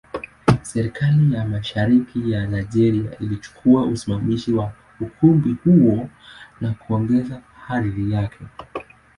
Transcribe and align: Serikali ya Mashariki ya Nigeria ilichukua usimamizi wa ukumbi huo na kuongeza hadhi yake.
Serikali 0.61 1.21
ya 1.35 1.45
Mashariki 1.47 2.31
ya 2.31 2.47
Nigeria 2.47 3.17
ilichukua 3.19 3.85
usimamizi 3.85 4.53
wa 4.53 4.73
ukumbi 5.01 5.55
huo 5.63 6.09
na 6.61 6.73
kuongeza 6.73 7.41
hadhi 7.67 8.11
yake. 8.11 8.39